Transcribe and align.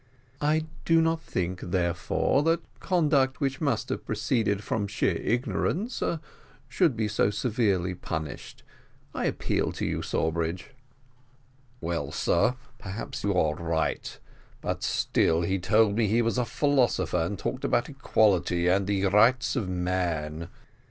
"I 0.41 0.65
do 0.83 0.99
not 0.99 1.21
think, 1.21 1.59
therefore, 1.61 2.41
that 2.41 2.61
conduct 2.79 3.39
which 3.39 3.61
must 3.61 3.89
have 3.89 4.03
proceeded 4.03 4.63
from 4.63 4.87
sheer 4.87 5.17
ignorance, 5.17 6.01
should 6.67 6.97
be 6.97 7.07
so 7.07 7.29
severely 7.29 7.93
punished 7.93 8.63
I 9.13 9.25
appeal 9.25 9.71
to 9.73 9.85
you, 9.85 10.01
Sawbridge." 10.01 10.71
"Well, 11.81 12.11
sir, 12.11 12.55
perhaps 12.79 13.23
you 13.23 13.35
are 13.35 13.53
right 13.53 14.17
but 14.59 14.81
still 14.81 15.43
he 15.43 15.59
told 15.59 15.95
me 15.95 16.07
he 16.07 16.23
was 16.23 16.39
a 16.39 16.45
philosopher, 16.45 17.17
and 17.17 17.37
talked 17.37 17.63
about 17.63 17.87
equality 17.87 18.67
and 18.67 18.89
rights 19.13 19.55
of 19.55 19.69
man. 19.69 20.49